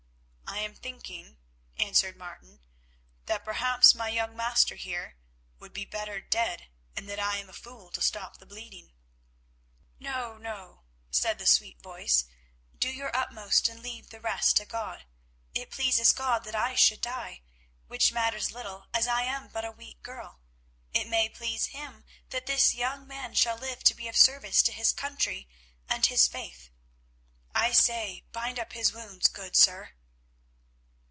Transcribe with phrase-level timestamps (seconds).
[0.53, 1.37] "I am thinking,"
[1.77, 2.59] answered Martin,
[3.25, 5.15] "that perhaps my young master here
[5.59, 8.91] would be better dead, and that I am a fool to stop the bleeding."
[9.99, 12.25] "No, no," said the sweet voice,
[12.77, 15.05] "do your utmost and leave the rest to God.
[15.55, 17.41] It pleases God that I should die,
[17.87, 20.41] which matters little as I am but a weak girl;
[20.93, 24.71] it may please Him that this young man shall live to be of service to
[24.73, 25.47] his country
[25.89, 26.69] and his faith.
[27.55, 29.93] I say, bind up his wounds, good sir."